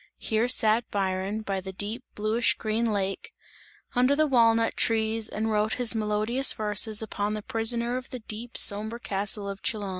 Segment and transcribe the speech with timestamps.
[0.17, 3.33] Here sat Byron, by the deep bluish green lake,
[3.93, 8.57] under the walnut trees and wrote his melodious verses upon the prisoner of the deep
[8.57, 9.89] sombre castle of Chillon.